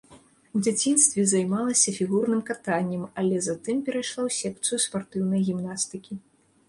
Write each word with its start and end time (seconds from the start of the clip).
У 0.59 0.61
дзяцінстве 0.67 1.25
займалася 1.33 1.93
фігурным 1.99 2.41
катаннем, 2.49 3.03
але 3.25 3.35
затым 3.49 3.85
перайшла 3.91 4.21
ў 4.27 4.31
секцыю 4.41 4.79
спартыўнай 4.87 5.41
гімнастыкі. 5.51 6.13